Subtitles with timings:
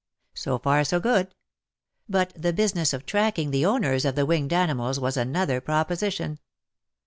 [0.33, 1.35] So far so good.
[2.09, 6.39] But the business of tracking the owners of the winged animals was another proposition.